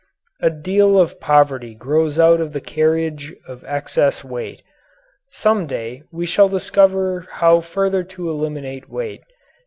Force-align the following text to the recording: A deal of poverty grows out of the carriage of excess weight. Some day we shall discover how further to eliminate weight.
A 0.39 0.49
deal 0.49 0.97
of 0.97 1.19
poverty 1.19 1.75
grows 1.75 2.17
out 2.17 2.41
of 2.41 2.53
the 2.53 2.59
carriage 2.59 3.35
of 3.47 3.63
excess 3.67 4.23
weight. 4.23 4.63
Some 5.29 5.67
day 5.67 6.01
we 6.11 6.25
shall 6.25 6.49
discover 6.49 7.27
how 7.33 7.61
further 7.61 8.03
to 8.05 8.27
eliminate 8.27 8.89
weight. 8.89 9.21